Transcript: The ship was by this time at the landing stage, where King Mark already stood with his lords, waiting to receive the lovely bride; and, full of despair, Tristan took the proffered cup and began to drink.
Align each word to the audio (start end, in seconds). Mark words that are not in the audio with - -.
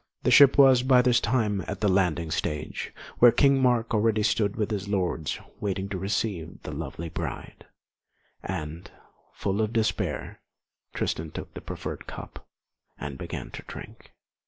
The 0.23 0.31
ship 0.31 0.57
was 0.57 0.81
by 0.81 1.03
this 1.03 1.19
time 1.19 1.63
at 1.67 1.81
the 1.81 1.87
landing 1.87 2.31
stage, 2.31 2.91
where 3.19 3.31
King 3.31 3.61
Mark 3.61 3.93
already 3.93 4.23
stood 4.23 4.55
with 4.55 4.71
his 4.71 4.87
lords, 4.87 5.37
waiting 5.59 5.89
to 5.89 5.97
receive 5.99 6.59
the 6.63 6.71
lovely 6.71 7.07
bride; 7.07 7.67
and, 8.41 8.89
full 9.35 9.61
of 9.61 9.73
despair, 9.73 10.41
Tristan 10.95 11.29
took 11.29 11.53
the 11.53 11.61
proffered 11.61 12.07
cup 12.07 12.47
and 12.99 13.15
began 13.19 13.51
to 13.51 13.61
drink. 13.67 14.11